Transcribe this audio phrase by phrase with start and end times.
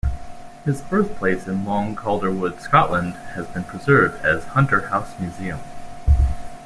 [0.65, 5.59] His birthplace in Long Calderwood, Scotland, has been preserved as Hunter House Museum.